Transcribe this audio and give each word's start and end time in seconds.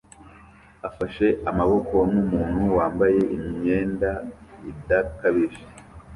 afashe 0.87 1.27
amaboko 1.49 1.95
numuntu 2.13 2.61
wambaye 2.77 3.19
imyenda 3.37 4.11
idakabije 4.71 5.63